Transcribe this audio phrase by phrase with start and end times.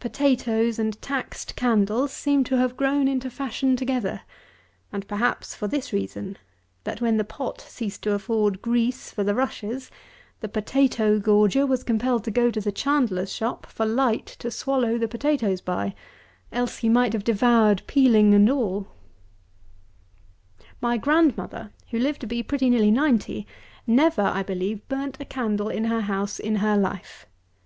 [0.00, 4.22] Potatoes and taxed candles seem to have grown into fashion together;
[4.90, 6.38] and, perhaps, for this reason:
[6.84, 9.90] that when the pot ceased to afford grease for the rushes,
[10.40, 14.96] the potatoe gorger was compelled to go to the chandler's shop for light to swallow
[14.96, 15.94] the potatoes by,
[16.50, 18.86] else he might have devoured peeling and all!
[20.80, 20.88] 194.
[20.88, 23.46] My grandmother, who lived to be pretty nearly ninety,
[23.86, 27.26] never, I believe, burnt a candle in her house in her life.